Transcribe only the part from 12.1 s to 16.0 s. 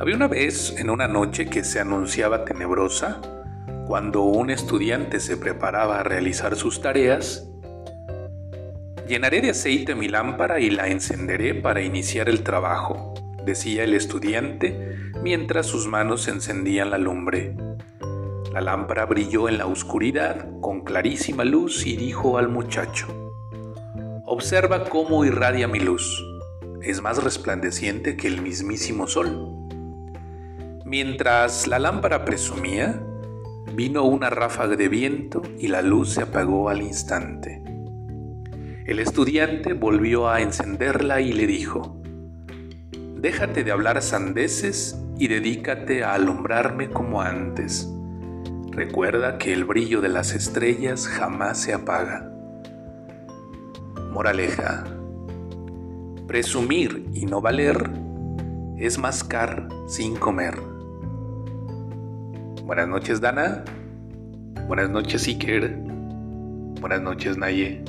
el trabajo, decía el estudiante mientras sus